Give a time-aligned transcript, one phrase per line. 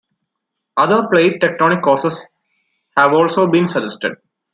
[0.77, 2.27] Other plate tectonic causes
[2.97, 4.13] have also been suggested.